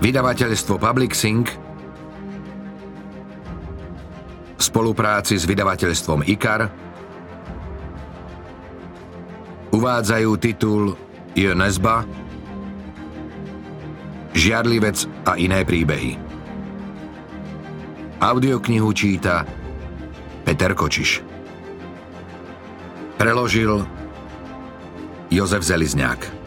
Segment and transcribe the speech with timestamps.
[0.00, 1.52] Vydavateľstvo Public Sync
[4.56, 6.72] v spolupráci s vydavateľstvom IKAR
[9.76, 10.96] uvádzajú titul
[11.36, 12.08] Je Nesba,
[14.32, 16.16] Žiarlivec a iné príbehy.
[18.24, 19.44] Audioknihu číta
[20.48, 21.20] Peter Kočiš.
[23.20, 23.84] Preložil
[25.28, 26.39] Jozef Zelizňák.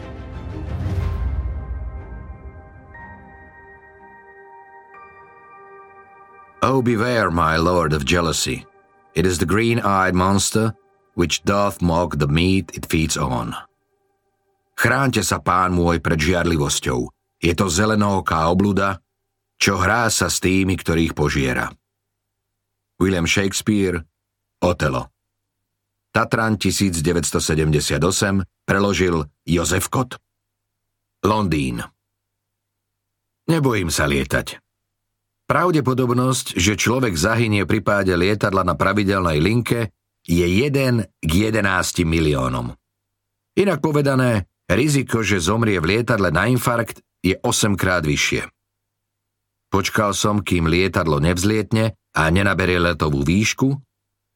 [6.74, 8.66] Oh, beware, my lord of jealousy.
[9.14, 10.74] It is the green-eyed monster
[11.14, 13.54] which doth mock the meat it feeds on.
[14.74, 17.06] Chránte sa, pán môj, pred žiarlivosťou.
[17.38, 18.98] Je to zelenooká obluda,
[19.54, 21.70] čo hrá sa s tými, ktorých požiera.
[22.98, 24.02] William Shakespeare,
[24.58, 25.14] Otelo.
[26.10, 28.02] Tatran 1978
[28.66, 30.18] preložil Jozef Kot.
[31.22, 31.86] Londýn.
[33.46, 34.63] Nebojím sa lietať.
[35.44, 39.92] Pravdepodobnosť, že človek zahynie pri páde lietadla na pravidelnej linke
[40.24, 41.60] je 1 k 11
[42.08, 42.72] miliónom.
[43.60, 48.48] Inak povedané, riziko, že zomrie v lietadle na infarkt je 8 krát vyššie.
[49.68, 53.68] Počkal som, kým lietadlo nevzlietne a nenaberie letovú výšku,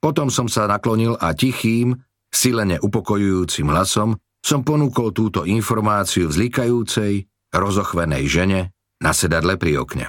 [0.05, 1.97] potom som sa naklonil a tichým,
[2.29, 8.61] silene upokojujúcim hlasom som ponúkol túto informáciu vzlikajúcej, rozochvenej žene
[9.01, 10.07] na sedadle pri okne.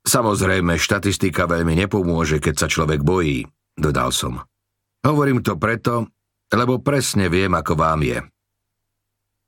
[0.00, 3.44] Samozrejme, štatistika veľmi nepomôže, keď sa človek bojí,
[3.76, 4.40] dodal som.
[5.04, 6.08] Hovorím to preto,
[6.52, 8.18] lebo presne viem, ako vám je.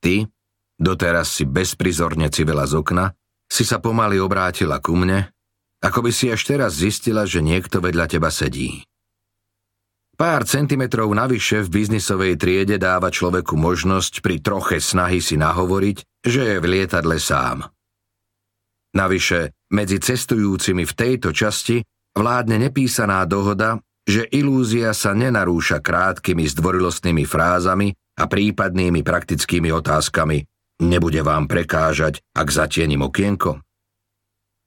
[0.02, 0.14] Ty,
[0.76, 3.12] doteraz si bezprizorne civila z okna,
[3.48, 5.28] si sa pomaly obrátila ku mne,
[5.82, 8.86] ako by si až teraz zistila, že niekto vedľa teba sedí.
[10.12, 16.42] Pár centimetrov navyše v biznisovej triede dáva človeku možnosť pri troche snahy si nahovoriť, že
[16.54, 17.66] je v lietadle sám.
[18.92, 21.80] Navyše, medzi cestujúcimi v tejto časti
[22.12, 30.44] vládne nepísaná dohoda, že ilúzia sa nenarúša krátkými zdvorilostnými frázami a prípadnými praktickými otázkami.
[30.82, 33.62] Nebude vám prekážať, ak zatienim okienko?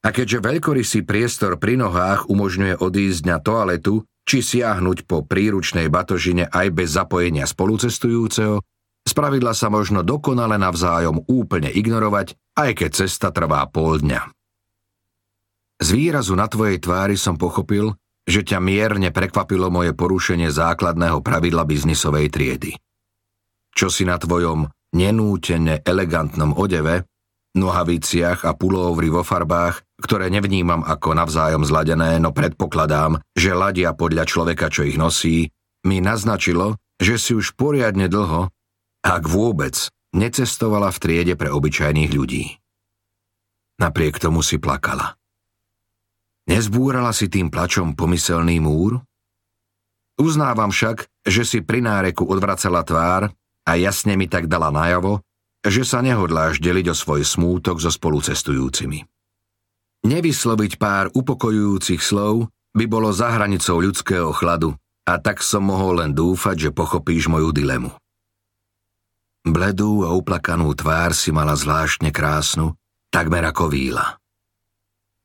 [0.06, 6.50] A keďže veľkorysý priestor pri nohách umožňuje odísť na toaletu či siahnuť po príručnej batožine
[6.50, 8.62] aj bez zapojenia spolucestujúceho,
[9.06, 14.30] spravidla sa možno dokonale navzájom úplne ignorovať, aj keď cesta trvá pol dňa.
[15.76, 17.92] Z výrazu na tvojej tvári som pochopil,
[18.26, 22.72] že ťa mierne prekvapilo moje porušenie základného pravidla biznisovej triedy.
[23.76, 27.06] Čo si na tvojom nenútene elegantnom odeve,
[27.60, 34.28] nohaviciach a pulóvri vo farbách, ktoré nevnímam ako navzájom zladené, no predpokladám, že ladia podľa
[34.28, 35.52] človeka, čo ich nosí,
[35.88, 38.52] mi naznačilo, že si už poriadne dlho,
[39.04, 39.76] ak vôbec,
[40.16, 42.44] necestovala v triede pre obyčajných ľudí.
[43.80, 45.20] Napriek tomu si plakala.
[46.46, 49.02] Nezbúrala si tým plačom pomyselný múr?
[50.16, 53.34] Uznávam však, že si pri náreku odvracala tvár
[53.66, 55.26] a jasne mi tak dala najavo,
[55.66, 59.02] že sa nehodláš deliť o svoj smútok so spolucestujúcimi.
[60.06, 64.78] Nevysloviť pár upokojujúcich slov by bolo za hranicou ľudského chladu
[65.10, 67.90] a tak som mohol len dúfať, že pochopíš moju dilemu.
[69.46, 72.78] Bledú a uplakanú tvár si mala zvláštne krásnu,
[73.10, 74.22] takmer ako víla.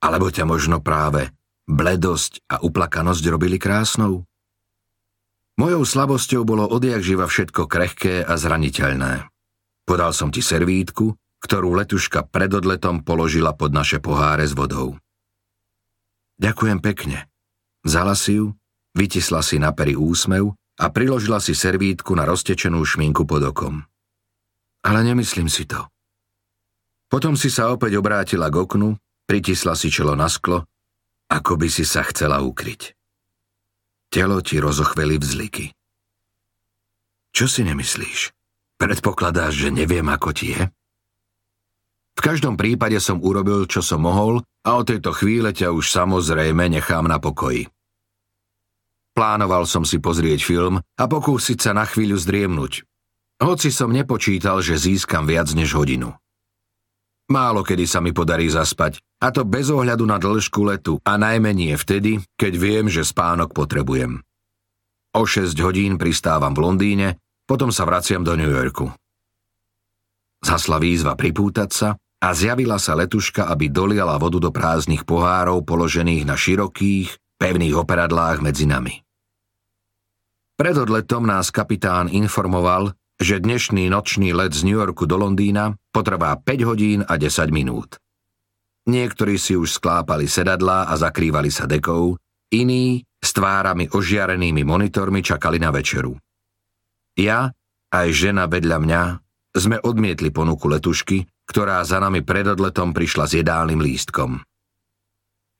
[0.00, 1.28] Alebo ťa možno práve
[1.69, 4.25] bledosť a uplakanosť robili krásnou?
[5.61, 9.28] Mojou slabosťou bolo odjak živa všetko krehké a zraniteľné.
[9.84, 11.12] Podal som ti servítku,
[11.44, 14.97] ktorú letuška pred odletom položila pod naše poháre s vodou.
[16.41, 17.28] Ďakujem pekne.
[17.84, 18.56] Vzala si ju,
[18.97, 23.84] vytisla si na pery úsmev a priložila si servítku na roztečenú šminku pod okom.
[24.81, 25.84] Ale nemyslím si to.
[27.12, 28.97] Potom si sa opäť obrátila k oknu
[29.31, 30.67] Pritisla si čelo na sklo,
[31.31, 32.99] ako by si sa chcela ukryť.
[34.10, 35.71] Telo ti rozochveli vzliky.
[37.31, 38.34] Čo si nemyslíš?
[38.75, 40.66] Predpokladáš, že neviem, ako ti je?
[42.19, 46.66] V každom prípade som urobil, čo som mohol a od tejto chvíle ťa už samozrejme
[46.66, 47.71] nechám na pokoji.
[49.15, 52.83] Plánoval som si pozrieť film a pokúsiť sa na chvíľu zdriemnúť.
[53.39, 56.19] Hoci som nepočítal, že získam viac než hodinu.
[57.30, 61.54] Málo kedy sa mi podarí zaspať, a to bez ohľadu na dĺžku letu a najmä
[61.54, 64.18] nie vtedy, keď viem, že spánok potrebujem.
[65.15, 67.09] O 6 hodín pristávam v Londýne,
[67.47, 68.91] potom sa vraciam do New Yorku.
[70.42, 76.27] Zasla výzva pripútať sa a zjavila sa letuška, aby doliala vodu do prázdnych pohárov položených
[76.27, 79.06] na širokých, pevných operadlách medzi nami.
[80.59, 86.33] Pred odletom nás kapitán informoval, že dnešný nočný let z New Yorku do Londýna potrvá
[86.41, 88.01] 5 hodín a 10 minút.
[88.89, 92.17] Niektorí si už sklápali sedadlá a zakrývali sa dekou,
[92.49, 96.17] iní s tvárami ožiarenými monitormi čakali na večeru.
[97.21, 97.53] Ja,
[97.93, 99.03] aj žena vedľa mňa,
[99.53, 104.41] sme odmietli ponuku letušky, ktorá za nami pred odletom prišla s jedálnym lístkom.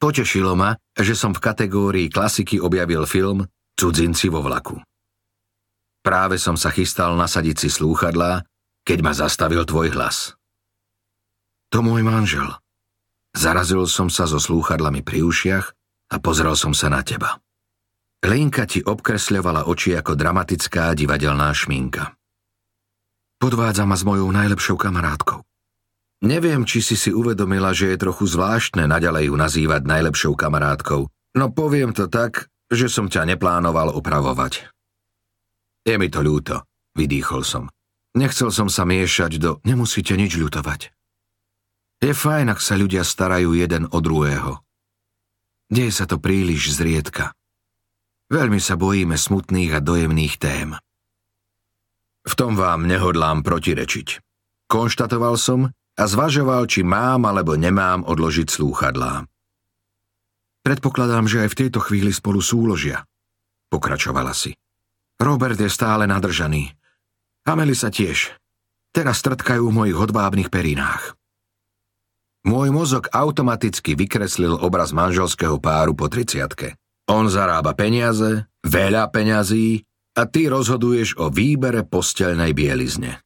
[0.01, 3.45] Potešilo ma, že som v kategórii klasiky objavil film
[3.77, 4.81] Cudzinci vo vlaku.
[6.00, 8.44] Práve som sa chystal nasadiť si slúchadlá,
[8.88, 10.32] keď ma zastavil tvoj hlas.
[11.70, 12.49] To môj manžel.
[13.37, 15.67] Zarazil som sa so slúchadlami pri ušiach
[16.11, 17.38] a pozrel som sa na teba.
[18.20, 22.17] Lenka ti obkresľovala oči ako dramatická divadelná šminka.
[23.41, 25.41] Podvádza ma s mojou najlepšou kamarátkou.
[26.20, 31.44] Neviem, či si si uvedomila, že je trochu zvláštne naďalej ju nazývať najlepšou kamarátkou, no
[31.49, 34.69] poviem to tak, že som ťa neplánoval opravovať.
[35.85, 37.65] Je mi to ľúto, vydýchol som.
[38.12, 40.91] Nechcel som sa miešať do nemusíte nič ľutovať.
[42.00, 44.65] Je fajn, ak sa ľudia starajú jeden o druhého.
[45.71, 47.37] Deje sa to príliš zriedka.
[48.32, 50.75] Veľmi sa bojíme smutných a dojemných tém.
[52.27, 54.21] V tom vám nehodlám protirečiť.
[54.71, 59.27] Konštatoval som a zvažoval, či mám alebo nemám odložiť slúchadlá.
[60.61, 63.05] Predpokladám, že aj v tejto chvíli spolu súložia.
[63.73, 64.53] Pokračovala si.
[65.20, 66.72] Robert je stále nadržaný.
[67.44, 68.32] A sa tiež.
[68.90, 71.14] Teraz trtkajú v mojich hodvábnych perinách.
[72.40, 76.81] Môj mozog automaticky vykreslil obraz manželského páru po triciatke.
[77.05, 79.84] On zarába peniaze, veľa peňazí
[80.17, 83.20] a ty rozhoduješ o výbere postelnej bielizne.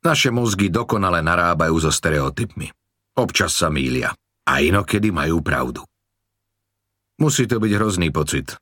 [0.00, 2.66] Naše mozgy dokonale narábajú so stereotypmi.
[3.14, 4.10] Občas sa mília
[4.48, 5.84] a inokedy majú pravdu.
[7.20, 8.56] Musí to byť hrozný pocit.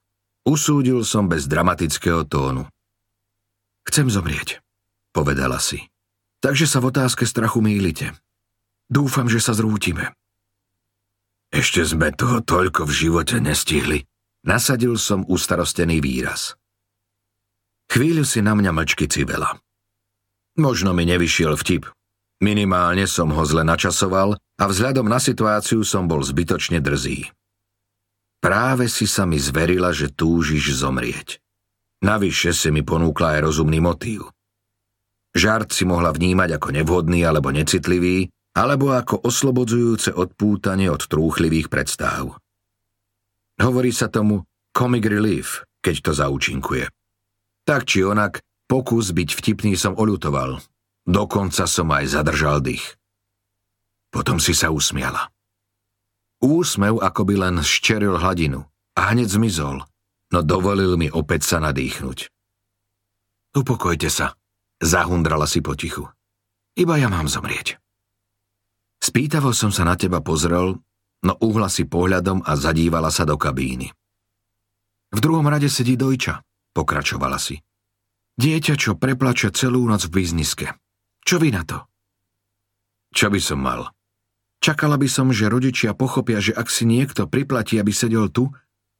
[0.49, 2.65] Usúdil som bez dramatického tónu.
[3.85, 4.65] Chcem zomrieť,
[5.13, 5.85] povedala si.
[6.41, 8.17] Takže sa v otázke strachu mýlite.
[8.89, 10.17] Dúfam, že sa zrútime.
[11.53, 14.09] Ešte sme toho toľko v živote nestihli.
[14.49, 16.57] Nasadil som ustarostený výraz.
[17.93, 19.53] Chvíľu si na mňa mlčky civela.
[20.57, 21.93] Možno mi nevyšiel vtip.
[22.41, 27.29] Minimálne som ho zle načasoval a vzhľadom na situáciu som bol zbytočne drzý.
[28.39, 31.43] Práve si sa mi zverila, že túžiš zomrieť.
[31.99, 34.31] Navyše si mi ponúkla aj rozumný motív.
[35.35, 42.39] Žart si mohla vnímať ako nevhodný alebo necitlivý, alebo ako oslobodzujúce odpútanie od trúchlivých predstáv.
[43.59, 46.87] Hovorí sa tomu comic relief, keď to zaučinkuje.
[47.67, 48.39] Tak či onak,
[48.71, 50.63] pokus byť vtipný som oľutoval.
[51.03, 52.99] Dokonca som aj zadržal dých.
[54.15, 55.29] Potom si sa usmiala.
[56.39, 58.63] Úsmev akoby len ščeril hladinu
[58.95, 59.83] a hneď zmizol,
[60.31, 62.31] no dovolil mi opäť sa nadýchnuť.
[63.59, 64.39] Upokojte sa,
[64.79, 66.07] zahundrala si potichu.
[66.79, 67.83] Iba ja mám zomrieť.
[69.03, 70.79] Spýtavo som sa na teba pozrel,
[71.27, 73.91] no uhla si pohľadom a zadívala sa do kabíny.
[75.11, 77.59] V druhom rade sedí dojča, pokračovala si.
[78.39, 80.71] Dieťa, čo preplače celú noc v bizniske.
[81.27, 81.83] Čo vy na to?
[83.11, 83.91] Čo by som mal?
[84.59, 88.51] Čakala by som, že rodičia pochopia, že ak si niekto priplatí, aby sedel tu,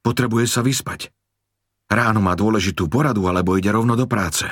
[0.07, 1.11] potrebuje sa vyspať.
[1.91, 4.47] Ráno má dôležitú poradu, alebo ide rovno do práce.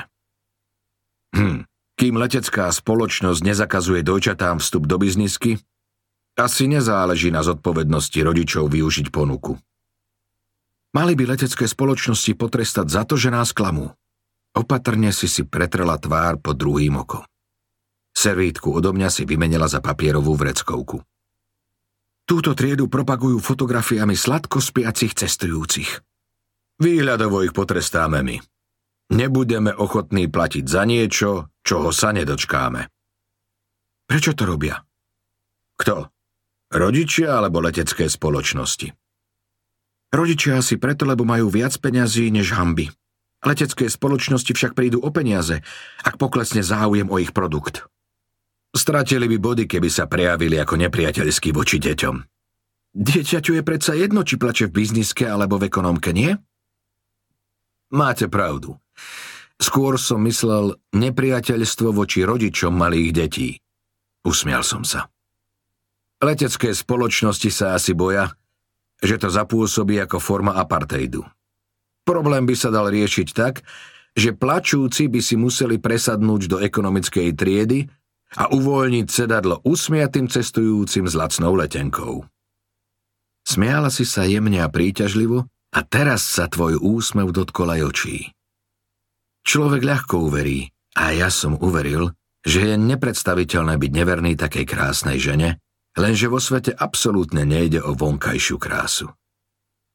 [1.31, 1.63] Hm,
[1.95, 5.61] kým letecká spoločnosť nezakazuje dojčatám vstup do biznisky,
[6.37, 9.57] asi nezáleží na zodpovednosti rodičov využiť ponuku.
[10.93, 13.93] Mali by letecké spoločnosti potrestať za to, že nás klamú.
[14.53, 17.25] Opatrne si si pretrela tvár pod druhým okom.
[18.17, 21.05] Servítku odo mňa si vymenila za papierovú vreckovku.
[22.25, 26.01] Túto triedu propagujú fotografiami sladko spiacich cestujúcich.
[26.81, 28.41] Výhľadovo ich potrestáme my.
[29.13, 32.89] Nebudeme ochotní platiť za niečo, čoho sa nedočkáme.
[34.09, 34.81] Prečo to robia?
[35.77, 36.09] Kto?
[36.73, 38.91] Rodičia alebo letecké spoločnosti?
[40.09, 42.89] Rodičia asi preto, lebo majú viac peňazí než hamby.
[43.45, 45.61] Letecké spoločnosti však prídu o peniaze,
[46.01, 47.85] ak poklesne záujem o ich produkt.
[48.77, 52.15] Stratili by body, keby sa prejavili ako nepriateľský voči deťom.
[52.93, 56.37] Dieťaťu je predsa jedno, či plače v bizniske alebo v ekonomke, nie?
[57.89, 58.77] Máte pravdu.
[59.57, 63.49] Skôr som myslel nepriateľstvo voči rodičom malých detí.
[64.21, 65.09] Usmial som sa.
[66.21, 68.29] Letecké spoločnosti sa asi boja,
[69.01, 71.25] že to zapôsobí ako forma apartheidu.
[72.05, 73.65] Problém by sa dal riešiť tak,
[74.13, 77.89] že plačúci by si museli presadnúť do ekonomickej triedy
[78.35, 82.27] a uvoľniť sedadlo usmiatým cestujúcim s lacnou letenkou.
[83.47, 88.17] Smiala si sa jemne a príťažlivo a teraz sa tvoj úsmev dotkol aj očí.
[89.47, 90.67] Človek ľahko uverí,
[90.97, 92.11] A ja som uveril,
[92.43, 95.61] že je nepredstaviteľné byť neverný takej krásnej žene,
[95.95, 99.07] lenže vo svete absolútne nejde o vonkajšiu krásu.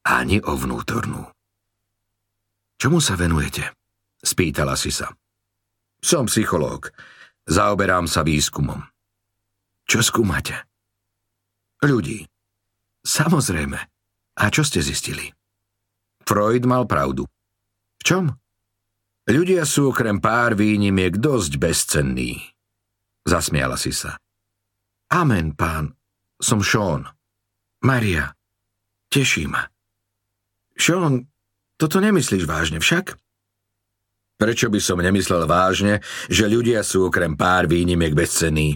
[0.06, 1.26] Ani o vnútornú.
[2.78, 3.74] Čomu sa venujete?
[4.22, 5.10] Spýtala si sa.
[6.02, 6.90] Som psychológ.
[7.46, 8.78] Zaoberám sa výskumom.
[9.86, 10.54] Čo skúmate?
[11.82, 12.22] Ľudí.
[13.02, 13.78] Samozrejme.
[14.38, 15.28] A čo ste zistili?
[16.22, 17.26] Freud mal pravdu.
[17.98, 18.24] V čom?
[19.26, 22.42] Ľudia sú okrem pár výnimiek dosť bezcenní.
[23.22, 24.18] Zasmiala si sa.
[25.14, 25.94] Amen, pán.
[26.42, 27.06] Som Sean.
[27.82, 28.34] Maria.
[29.10, 29.66] Teší ma.
[30.74, 31.30] Sean,
[31.78, 33.21] toto nemyslíš vážne však?
[34.42, 38.74] Prečo by som nemyslel vážne, že ľudia sú okrem pár výnimiek bezcenní?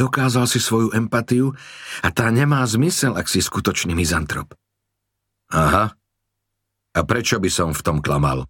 [0.00, 1.52] Dokázal si svoju empatiu
[2.00, 4.56] a tá nemá zmysel, ak si skutočný mizantrop.
[5.52, 5.92] Aha.
[6.96, 8.48] A prečo by som v tom klamal?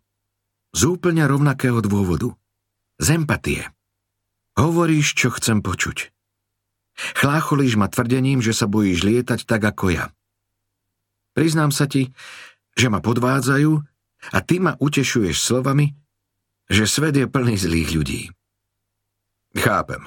[0.70, 2.38] Z úplne rovnakého dôvodu.
[3.02, 3.66] Z empatie.
[4.54, 6.14] Hovoríš, čo chcem počuť.
[7.18, 10.14] Chlácholíš ma tvrdením, že sa bojíš lietať tak ako ja.
[11.34, 12.14] Priznám sa ti,
[12.78, 13.95] že ma podvádzajú
[14.32, 15.94] a ty ma utešuješ slovami,
[16.66, 18.22] že svet je plný zlých ľudí.
[19.54, 20.02] Chápem.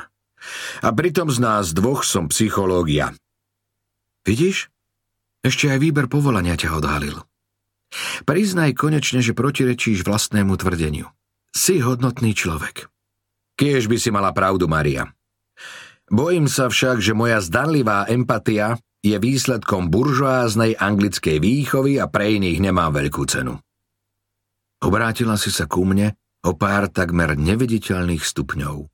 [0.83, 3.15] A pritom z nás dvoch som psychológia.
[4.23, 4.71] Vidíš?
[5.39, 7.23] Ešte aj výber povolania ťa odhalil.
[8.27, 11.09] Priznaj konečne, že protirečíš vlastnému tvrdeniu.
[11.55, 12.91] Si hodnotný človek.
[13.57, 15.09] Kiež by si mala pravdu, Maria.
[16.09, 22.59] Bojím sa však, že moja zdanlivá empatia je výsledkom buržoáznej anglickej výchovy a pre iných
[22.59, 23.57] nemá veľkú cenu.
[24.79, 26.15] Obrátila si sa ku mne
[26.47, 28.87] o pár takmer neviditeľných stupňov.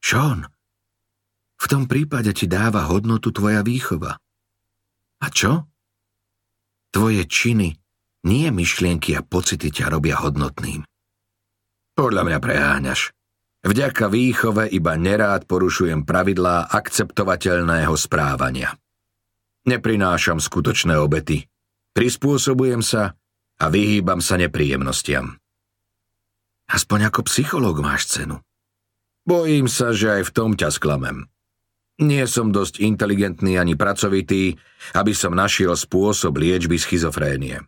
[0.00, 0.44] Sean,
[1.60, 4.16] v tom prípade ti dáva hodnotu tvoja výchova.
[5.20, 5.68] A čo?
[6.92, 7.76] Tvoje činy
[8.24, 10.84] nie myšlienky a pocity ťa robia hodnotným.
[11.96, 13.12] Podľa mňa preháňaš.
[13.60, 18.72] Vďaka výchove iba nerád porušujem pravidlá akceptovateľného správania.
[19.68, 21.44] Neprinášam skutočné obety.
[21.92, 23.19] Prispôsobujem sa
[23.60, 25.36] a vyhýbam sa nepríjemnostiam.
[26.70, 28.40] Aspoň ako psychológ máš cenu.
[29.28, 31.28] Bojím sa, že aj v tom ťa sklamem.
[32.00, 34.56] Nie som dosť inteligentný ani pracovitý,
[34.96, 37.60] aby som našiel spôsob liečby schizofrénie.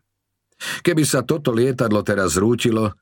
[0.80, 2.96] Keby sa toto lietadlo teraz zrútilo,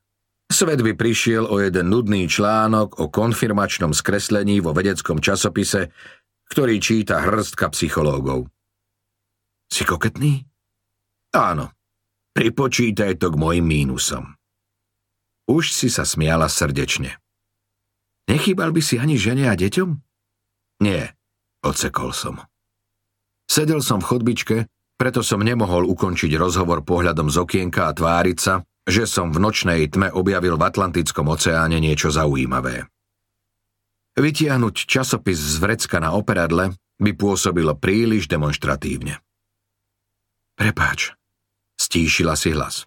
[0.51, 5.95] svet by prišiel o jeden nudný článok o konfirmačnom skreslení vo vedeckom časopise,
[6.51, 8.51] ktorý číta hrstka psychológov.
[9.71, 10.43] Si koketný?
[11.31, 11.71] Áno.
[12.35, 14.39] Pripočítaj to k mojim mínusom.
[15.51, 17.19] Už si sa smiala srdečne.
[18.31, 19.91] Nechýbal by si ani žene a deťom?
[20.87, 21.19] Nie,
[21.67, 22.39] odsekol som.
[23.51, 24.57] Sedel som v chodbičke
[25.01, 29.89] preto som nemohol ukončiť rozhovor pohľadom z okienka a tváriť sa, že som v nočnej
[29.89, 32.85] tme objavil v Atlantickom oceáne niečo zaujímavé.
[34.21, 39.25] Vytiahnuť časopis z vrecka na operadle by pôsobilo príliš demonstratívne.
[40.61, 41.17] Prepáč,
[41.81, 42.85] stíšila si hlas.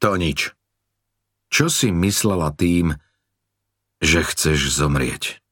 [0.00, 0.56] To nič.
[1.52, 2.96] Čo si myslela tým,
[4.00, 5.44] že chceš zomrieť?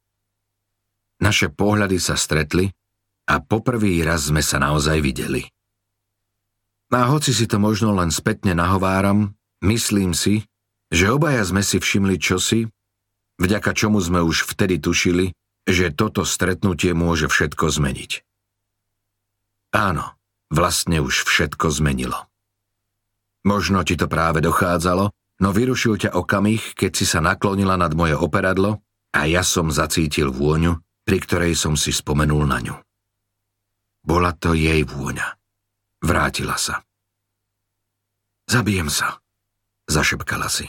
[1.21, 2.73] Naše pohľady sa stretli
[3.29, 5.45] a poprvý raz sme sa naozaj videli.
[6.91, 10.49] A hoci si to možno len spätne nahováram, myslím si,
[10.91, 12.67] že obaja sme si všimli čosi,
[13.39, 15.31] vďaka čomu sme už vtedy tušili,
[15.69, 18.27] že toto stretnutie môže všetko zmeniť.
[19.71, 20.19] Áno,
[20.51, 22.30] vlastne už všetko zmenilo.
[23.47, 25.09] Možno ti to práve dochádzalo,
[25.41, 28.85] no vyrušil ťa okamih, keď si sa naklonila nad moje operadlo
[29.17, 30.77] a ja som zacítil vôňu,
[31.09, 32.77] pri ktorej som si spomenul na ňu.
[34.05, 35.37] Bola to jej vôňa.
[36.01, 36.81] Vrátila sa.
[38.49, 39.21] Zabijem sa,
[39.89, 40.67] zašepkala si.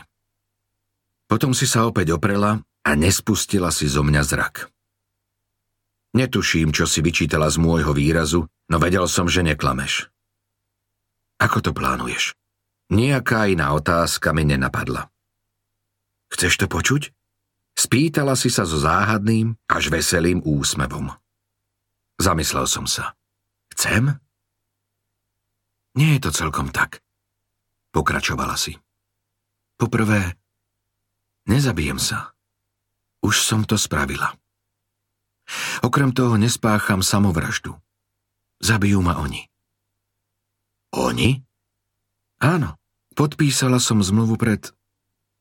[1.27, 4.67] Potom si sa opäť oprela a nespustila si zo mňa zrak.
[6.11, 10.11] Netuším, čo si vyčítala z môjho výrazu, no vedel som, že neklameš.
[11.39, 12.35] Ako to plánuješ?
[12.91, 15.07] Nijaká iná otázka mi nenapadla.
[16.27, 17.15] Chceš to počuť?
[17.71, 21.07] Spýtala si sa so záhadným, až veselým úsmevom.
[22.19, 23.15] Zamyslel som sa.
[23.71, 24.19] Chcem?
[25.95, 26.99] Nie je to celkom tak.
[27.95, 28.75] Pokračovala si.
[29.79, 30.35] Poprvé,
[31.47, 32.35] nezabijem sa.
[33.23, 34.35] Už som to spravila.
[35.79, 37.71] Okrem toho nespácham samovraždu.
[38.59, 39.47] Zabijú ma oni.
[40.91, 41.39] Oni?
[42.43, 42.80] Áno.
[43.11, 44.71] Podpísala som zmluvu pred...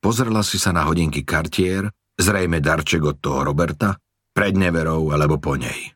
[0.01, 4.01] Pozrela si sa na hodinky Cartier, zrejme darček od toho Roberta,
[4.33, 5.93] pred neverou alebo po nej.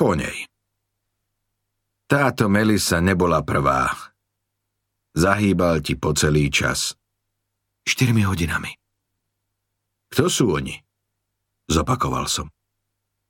[0.00, 0.48] Po nej.
[2.06, 3.92] Táto Melisa nebola prvá.
[5.12, 6.96] Zahýbal ti po celý čas.
[7.84, 8.72] Štyrmi hodinami.
[10.12, 10.76] Kto sú oni?
[11.66, 12.46] Zopakoval som.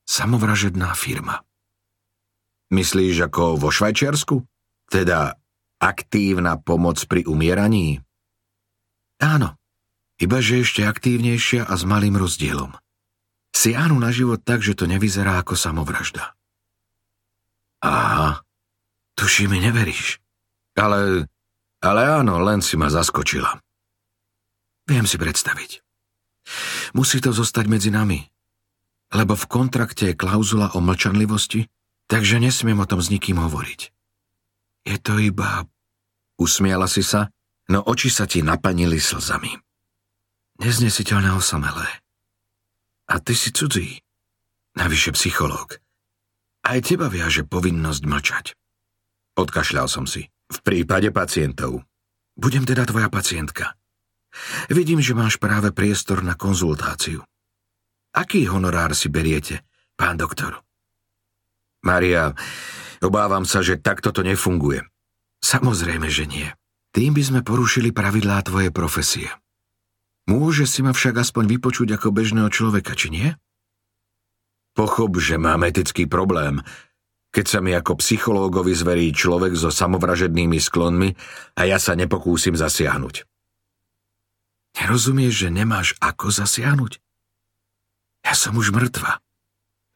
[0.07, 1.43] Samovražedná firma.
[2.71, 4.43] Myslíš ako vo Švajčiarsku?
[4.87, 5.35] Teda
[5.87, 8.03] aktívna pomoc pri umieraní?
[9.23, 9.55] Áno,
[10.19, 12.75] iba že ešte aktívnejšia a s malým rozdielom.
[13.55, 16.37] Siahnu na život tak, že to nevyzerá ako samovražda.
[17.81, 18.43] Aha,
[19.17, 20.21] tuši mi neveríš.
[20.77, 21.25] Ale,
[21.81, 23.57] ale áno, len si ma zaskočila.
[24.85, 25.81] Viem si predstaviť.
[26.93, 28.23] Musí to zostať medzi nami,
[29.11, 31.67] lebo v kontrakte je klauzula o mlčanlivosti,
[32.07, 33.81] takže nesmiem o tom s nikým hovoriť.
[34.87, 35.67] Je to iba...
[36.37, 37.33] Usmiala si sa,
[37.73, 39.53] no oči sa ti napanili slzami.
[40.61, 41.89] Neznesiteľné osamelé.
[43.09, 44.01] A ty si cudzí.
[44.77, 45.81] Navyše psychológ.
[46.67, 48.47] Aj teba viaže povinnosť mlčať.
[49.37, 50.29] Odkašľal som si.
[50.53, 51.85] V prípade pacientov.
[52.37, 53.77] Budem teda tvoja pacientka.
[54.69, 57.25] Vidím, že máš práve priestor na konzultáciu.
[58.13, 59.65] Aký honorár si beriete,
[59.97, 60.61] pán doktor?
[61.85, 62.33] Maria,
[63.01, 64.85] obávam sa, že takto to nefunguje.
[65.43, 66.49] Samozrejme, že nie.
[66.97, 69.29] Tým by sme porušili pravidlá tvojej profesie.
[70.27, 73.29] Môže si ma však aspoň vypočuť ako bežného človeka, či nie?
[74.75, 76.61] Pochop, že mám etický problém,
[77.31, 81.13] keď sa mi ako psychológovi zverí človek so samovražednými sklonmi
[81.57, 83.29] a ja sa nepokúsim zasiahnuť.
[84.77, 87.01] Nerozumieš, že nemáš ako zasiahnuť?
[88.25, 89.21] Ja som už mŕtva.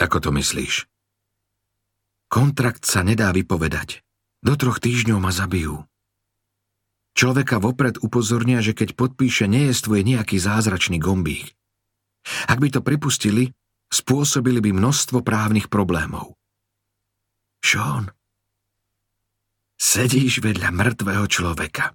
[0.00, 0.88] Ako to myslíš?
[2.30, 4.00] Kontrakt sa nedá vypovedať.
[4.40, 5.84] Do troch týždňov ma zabijú.
[7.12, 11.52] Človeka vopred upozornia, že keď podpíše, nejestvuje nejaký zázračný gombík.
[12.48, 13.52] Ak by to pripustili,
[13.92, 16.38] spôsobili by množstvo právnych problémov.
[17.60, 18.08] Sean,
[19.76, 21.92] sedíš vedľa mŕtvého človeka.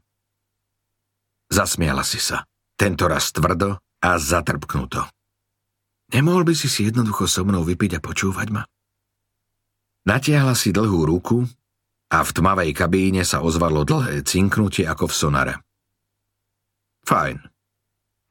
[1.49, 2.45] Zasmiala si sa,
[2.77, 5.10] tento raz tvrdo a zatrpknuto.
[6.13, 8.62] Nemohol by si si jednoducho so mnou vypiť a počúvať ma?
[10.05, 11.49] Natiahla si dlhú ruku
[12.12, 15.56] a v tmavej kabíne sa ozvalo dlhé cinknutie ako v sonare.
[17.06, 17.38] Fajn,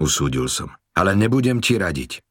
[0.03, 2.23] usúdil som, ale nebudem ti radiť.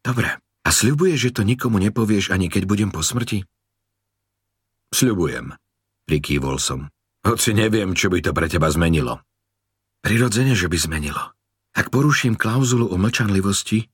[0.00, 3.44] Dobre, a sľubuješ, že to nikomu nepovieš ani keď budem po smrti?
[4.92, 5.56] Sľubujem,
[6.04, 6.92] prikývol som.
[7.20, 9.20] Hoci neviem, čo by to pre teba zmenilo.
[10.00, 11.36] Prirodzene, že by zmenilo.
[11.76, 13.92] Ak poruším klauzulu o mlčanlivosti,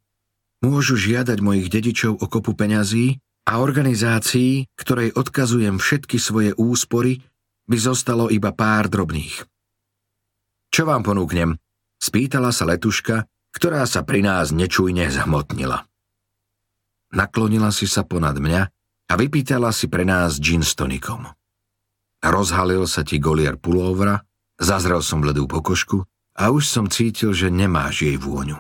[0.63, 7.23] môžu žiadať mojich dedičov o kopu peňazí a organizácií, ktorej odkazujem všetky svoje úspory,
[7.67, 9.47] by zostalo iba pár drobných.
[10.71, 11.55] Čo vám ponúknem?
[11.97, 15.87] Spýtala sa letuška, ktorá sa pri nás nečujne zhmotnila.
[17.15, 18.63] Naklonila si sa ponad mňa
[19.07, 21.25] a vypýtala si pre nás gin s tonikom.
[22.21, 24.27] Rozhalil sa ti golier pulóvra,
[24.59, 26.03] zazrel som bledú pokožku
[26.37, 28.59] a už som cítil, že nemáš jej vôňu.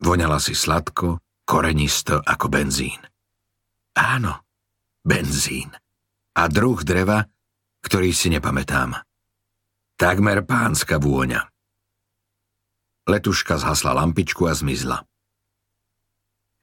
[0.00, 3.00] Voňala si sladko, korenisto ako benzín.
[3.96, 4.44] Áno,
[5.00, 5.72] benzín.
[6.36, 7.24] A druh dreva,
[7.80, 9.00] ktorý si nepamätám.
[9.96, 11.48] Takmer pánska vôňa.
[13.08, 15.00] Letuška zhasla lampičku a zmizla.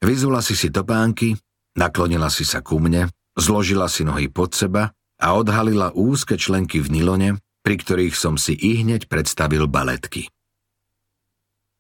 [0.06, 1.34] Vyzula si si topánky,
[1.74, 7.02] naklonila si sa ku mne, zložila si nohy pod seba a odhalila úzke členky v
[7.02, 7.30] nilone,
[7.64, 10.28] pri ktorých som si i hneď predstavil baletky.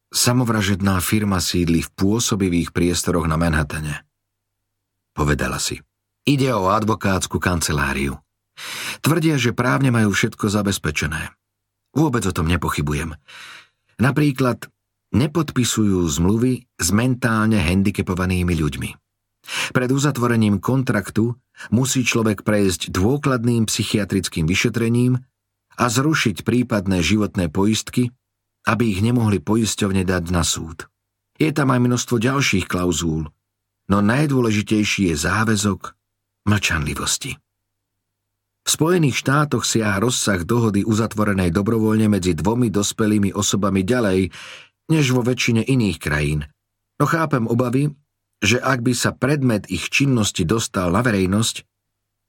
[0.10, 4.08] Samovražedná firma sídli v pôsobivých priestoroch na Manhattane.
[5.14, 5.82] Povedala si.
[6.26, 8.18] Ide o advokátsku kanceláriu.
[9.02, 11.34] Tvrdia, že právne majú všetko zabezpečené.
[11.94, 13.14] Vôbec o tom nepochybujem.
[14.02, 14.66] Napríklad
[15.14, 18.90] nepodpisujú zmluvy s mentálne handicapovanými ľuďmi.
[19.76, 21.36] Pred uzatvorením kontraktu
[21.70, 25.20] musí človek prejsť dôkladným psychiatrickým vyšetrením
[25.78, 28.10] a zrušiť prípadné životné poistky,
[28.64, 30.88] aby ich nemohli poisťovne dať na súd.
[31.36, 33.28] Je tam aj množstvo ďalších klauzúl,
[33.90, 35.96] no najdôležitejší je záväzok
[36.48, 37.36] mlčanlivosti.
[38.64, 44.32] V Spojených štátoch siaha rozsah dohody uzatvorenej dobrovoľne medzi dvomi dospelými osobami ďalej,
[44.88, 46.48] než vo väčšine iných krajín.
[46.96, 47.92] No chápem obavy,
[48.40, 51.68] že ak by sa predmet ich činnosti dostal na verejnosť,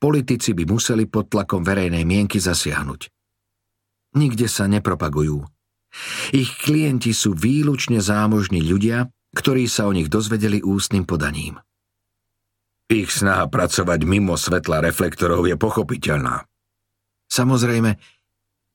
[0.03, 3.11] politici by museli pod tlakom verejnej mienky zasiahnuť.
[4.19, 5.47] Nikde sa nepropagujú
[6.35, 11.59] ich klienti sú výlučne zámožní ľudia, ktorí sa o nich dozvedeli ústnym podaním.
[12.87, 16.47] Ich snaha pracovať mimo svetla reflektorov je pochopiteľná.
[17.27, 17.99] Samozrejme,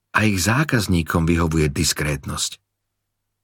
[0.09, 2.57] a ich zákazníkom vyhovuje diskrétnosť.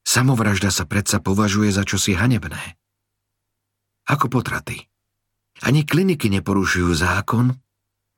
[0.06, 2.78] Samovražda sa predsa považuje za čosi hanebné.
[4.06, 4.86] Ako potraty.
[5.62, 7.54] Ani kliniky neporušujú zákon,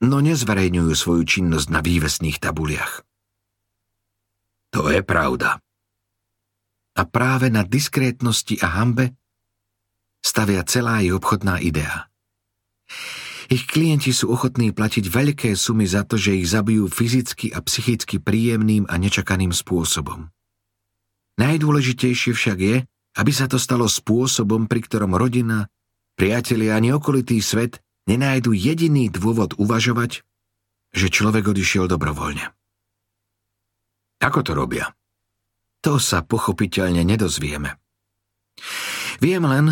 [0.04, 3.04] no nezverejňujú svoju činnosť na vývesných tabuliach.
[4.76, 5.62] To je pravda.
[6.98, 9.14] A práve na diskrétnosti a hambe
[10.18, 12.10] stavia celá jej obchodná idea.
[13.48, 18.20] Ich klienti sú ochotní platiť veľké sumy za to, že ich zabijú fyzicky a psychicky
[18.20, 20.28] príjemným a nečakaným spôsobom.
[21.38, 22.76] Najdôležitejšie však je,
[23.16, 25.70] aby sa to stalo spôsobom, pri ktorom rodina,
[26.18, 27.78] priatelia ani okolitý svet
[28.10, 30.26] nenájdu jediný dôvod uvažovať,
[30.92, 32.52] že človek odišiel dobrovoľne.
[34.18, 34.97] Ako to robia?
[35.86, 37.78] To sa pochopiteľne nedozvieme.
[39.22, 39.66] Viem len,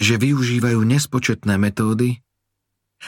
[0.00, 2.24] že využívajú nespočetné metódy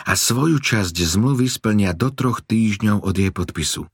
[0.05, 3.89] a svoju časť zmluvy splnia do troch týždňov od jej podpisu.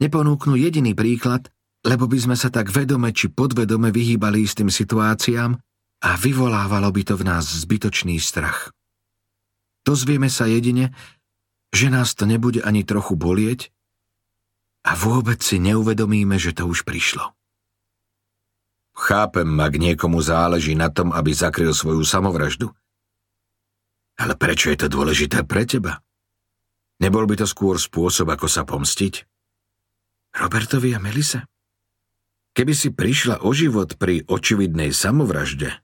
[0.00, 1.52] Neponúknu jediný príklad,
[1.84, 5.56] lebo by sme sa tak vedome či podvedome vyhýbali istým situáciám
[6.00, 8.72] a vyvolávalo by to v nás zbytočný strach.
[9.84, 10.92] Dozvieme sa jedine,
[11.72, 13.72] že nás to nebude ani trochu bolieť
[14.86, 17.36] a vôbec si neuvedomíme, že to už prišlo.
[18.96, 22.68] Chápem, ak niekomu záleží na tom, aby zakryl svoju samovraždu.
[24.20, 26.04] Ale prečo je to dôležité pre teba?
[27.00, 29.24] Nebol by to skôr spôsob, ako sa pomstiť?
[30.36, 31.48] Robertovi a Melise?
[32.52, 35.80] Keby si prišla o život pri očividnej samovražde,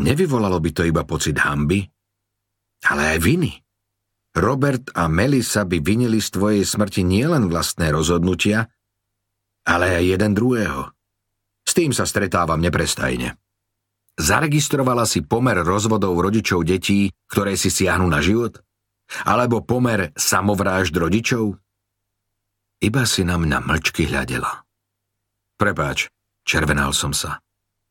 [0.00, 1.84] nevyvolalo by to iba pocit hamby,
[2.88, 3.52] ale aj viny.
[4.38, 8.70] Robert a Melisa by vinili z tvojej smrti nielen vlastné rozhodnutia,
[9.66, 10.94] ale aj jeden druhého.
[11.66, 13.34] S tým sa stretávam neprestajne.
[14.18, 18.62] Zaregistrovala si pomer rozvodov rodičov detí, ktoré si siahnu na život?
[19.26, 21.58] Alebo pomer samovrážd rodičov?
[22.78, 24.62] Iba si na mňa mlčky hľadela.
[25.58, 26.06] Prepáč,
[26.46, 27.42] červenal som sa.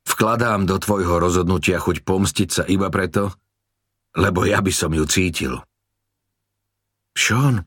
[0.08, 3.36] Vkladám do tvojho rozhodnutia chuť pomstiť sa iba preto,
[4.16, 5.60] lebo ja by som ju cítil.
[7.17, 7.65] Sean,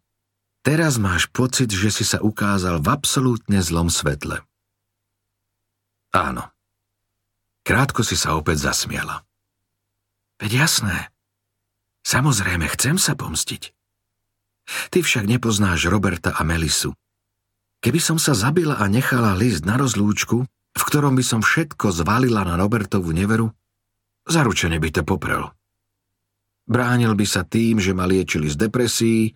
[0.62, 4.46] teraz máš pocit, že si sa ukázal v absolútne zlom svetle.
[6.14, 6.54] Áno.
[7.66, 9.26] Krátko si sa opäť zasmiela.
[10.38, 11.10] Veď jasné.
[12.06, 13.74] Samozrejme, chcem sa pomstiť.
[14.94, 16.94] Ty však nepoznáš Roberta a Melisu.
[17.82, 22.46] Keby som sa zabila a nechala list na rozlúčku, v ktorom by som všetko zvalila
[22.46, 23.50] na Robertovu neveru,
[24.30, 25.50] zaručene by to poprel.
[26.68, 29.34] Bránil by sa tým, že ma liečili z depresí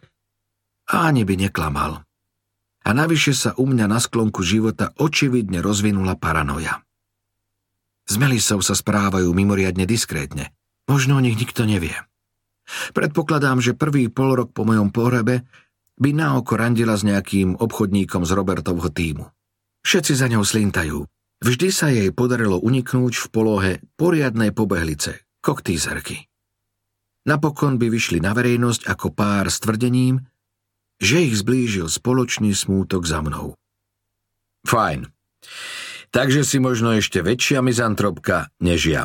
[0.92, 2.04] a ani by neklamal.
[2.84, 6.84] A navyše sa u mňa na sklonku života očividne rozvinula paranoja.
[8.04, 10.52] S Melisou sa správajú mimoriadne diskrétne.
[10.84, 11.96] Možno o nich nikto nevie.
[12.92, 15.48] Predpokladám, že prvý pol rok po mojom pohrebe
[15.96, 19.24] by na oko randila s nejakým obchodníkom z Robertovho týmu.
[19.80, 21.08] Všetci za ňou slintajú.
[21.40, 26.28] Vždy sa jej podarilo uniknúť v polohe poriadnej pobehlice, koktízerky
[27.24, 30.24] napokon by vyšli na verejnosť ako pár s tvrdením,
[31.02, 33.58] že ich zblížil spoločný smútok za mnou.
[34.64, 35.10] Fajn.
[36.14, 39.02] Takže si možno ešte väčšia mizantropka než ja.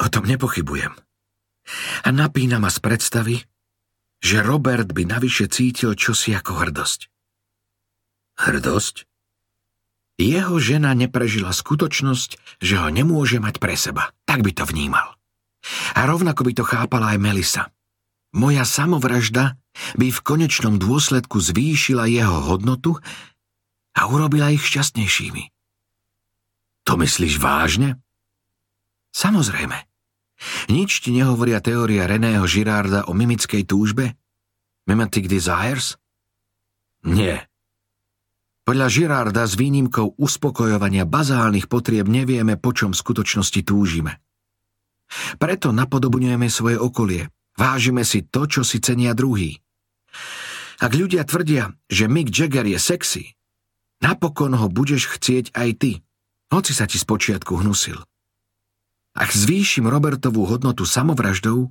[0.00, 0.96] O tom nepochybujem.
[2.02, 3.36] A napína ma z predstavy,
[4.24, 7.12] že Robert by navyše cítil čosi ako hrdosť.
[8.40, 9.04] Hrdosť?
[10.20, 14.12] Jeho žena neprežila skutočnosť, že ho nemôže mať pre seba.
[14.24, 15.19] Tak by to vnímal.
[15.94, 17.62] A rovnako by to chápala aj Melisa.
[18.30, 19.58] Moja samovražda
[19.98, 22.96] by v konečnom dôsledku zvýšila jeho hodnotu
[23.94, 25.50] a urobila ich šťastnejšími.
[26.86, 27.98] To myslíš vážne?
[29.10, 29.76] Samozrejme.
[30.72, 34.16] Nič ti nehovoria teória Reného Girarda o mimickej túžbe?
[34.88, 36.00] Mimetic desires?
[37.04, 37.50] Nie.
[38.64, 44.22] Podľa Girarda s výnimkou uspokojovania bazálnych potrieb nevieme, po čom v skutočnosti túžime.
[45.38, 47.28] Preto napodobňujeme svoje okolie.
[47.58, 49.58] Vážime si to, čo si cenia druhý.
[50.80, 53.24] Ak ľudia tvrdia, že Mick Jagger je sexy,
[54.00, 55.92] napokon ho budeš chcieť aj ty,
[56.48, 58.00] hoci sa ti spočiatku hnusil.
[59.12, 61.68] Ak zvýšim Robertovú hodnotu samovraždou,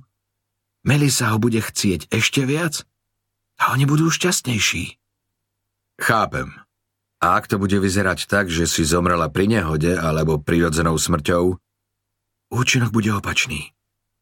[0.86, 2.84] Melisa ho bude chcieť ešte viac
[3.60, 4.96] a oni budú šťastnejší.
[6.00, 6.56] Chápem.
[7.20, 11.60] A ak to bude vyzerať tak, že si zomrela pri nehode alebo prirodzenou smrťou,
[12.50, 13.70] Účinok bude opačný.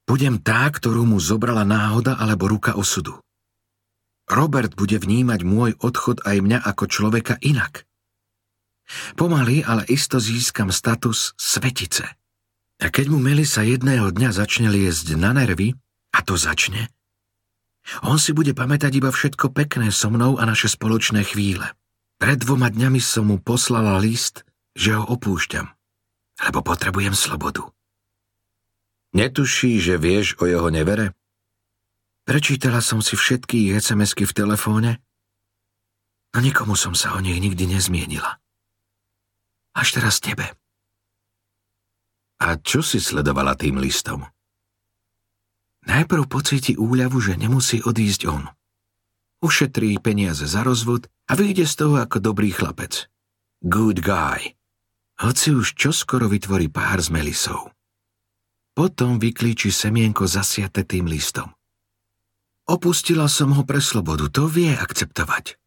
[0.04, 3.20] Budem tá, ktorú mu zobrala náhoda alebo ruka osudu.
[4.28, 7.88] Robert bude vnímať môj odchod aj mňa ako človeka inak.
[9.16, 12.04] Pomaly, ale isto získam status svetice.
[12.78, 15.76] A keď mu Melisa jedného dňa začne liesť na nervy,
[16.12, 16.88] a to začne,
[18.04, 21.64] on si bude pamätať iba všetko pekné so mnou a naše spoločné chvíle.
[22.20, 24.44] Pred dvoma dňami som mu poslala list,
[24.76, 25.66] že ho opúšťam,
[26.48, 27.64] lebo potrebujem slobodu.
[29.16, 31.16] Netuší, že vieš o jeho nevere?
[32.28, 34.90] Prečítala som si všetky SMS-ky v telefóne
[36.36, 38.36] a nikomu som sa o nich nikdy nezmienila.
[39.78, 40.58] až teraz tebe.
[42.42, 44.26] A čo si sledovala tým listom?
[45.86, 48.44] Najprv pocíti úľavu, že nemusí odísť on.
[49.38, 53.06] Ušetrí peniaze za rozvod a vyjde z toho ako dobrý chlapec.
[53.62, 54.58] Good guy.
[55.22, 57.70] Hoci už čoskoro vytvorí pár s Melisou.
[58.78, 61.50] Potom vyklíči semienko zasiate tým listom.
[62.70, 65.58] Opustila som ho pre slobodu, to vie akceptovať.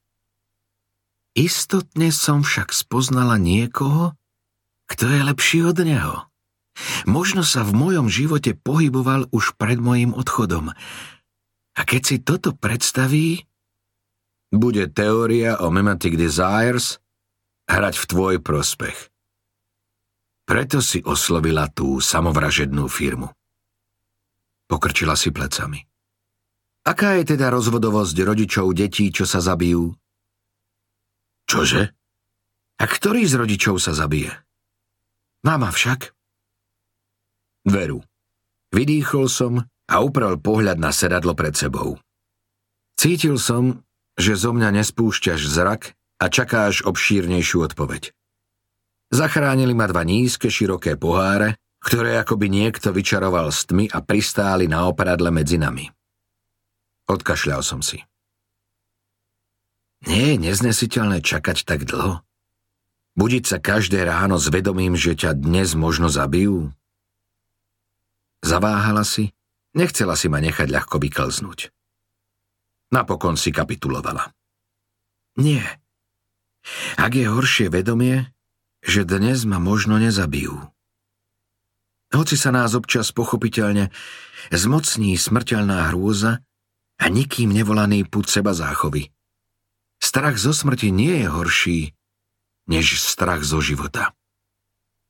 [1.36, 4.16] Istotne som však spoznala niekoho,
[4.88, 6.32] kto je lepší od neho.
[7.04, 10.72] Možno sa v mojom živote pohyboval už pred mojim odchodom.
[11.76, 13.44] A keď si toto predstaví...
[14.56, 17.04] Bude teória o Mematic Desires
[17.68, 19.11] hrať v tvoj prospech.
[20.52, 23.32] Preto si oslovila tú samovražednú firmu.
[24.68, 25.80] Pokrčila si plecami.
[26.84, 29.96] Aká je teda rozvodovosť rodičov detí, čo sa zabijú?
[31.48, 31.96] Čože?
[32.76, 34.36] A ktorý z rodičov sa zabije?
[35.48, 36.12] Mama však.
[37.72, 38.04] Veru.
[38.76, 41.96] Vydýchol som a uprel pohľad na sedadlo pred sebou.
[43.00, 43.88] Cítil som,
[44.20, 48.12] že zo mňa nespúšťaš zrak a čakáš obšírnejšiu odpoveď.
[49.12, 54.88] Zachránili ma dva nízke, široké poháre, ktoré akoby niekto vyčaroval s tmy a pristáli na
[54.88, 55.92] opradle medzi nami.
[57.12, 58.00] Odkašľal som si.
[60.08, 62.24] Nie je neznesiteľné čakať tak dlho.
[63.20, 66.72] Budiť sa každé ráno s vedomím, že ťa dnes možno zabijú?
[68.42, 69.36] Zaváhala si,
[69.76, 71.70] nechcela si ma nechať ľahko vyklznúť.
[72.96, 74.32] Napokon si kapitulovala.
[75.38, 75.64] Nie.
[76.96, 78.32] Ak je horšie vedomie,
[78.82, 80.58] že dnes ma možno nezabijú.
[82.12, 83.88] Hoci sa nás občas pochopiteľne
[84.52, 86.44] zmocní smrteľná hrôza
[87.00, 89.10] a nikým nevolaný put seba záchovy.
[90.02, 91.80] Strach zo smrti nie je horší,
[92.68, 94.12] než strach zo života.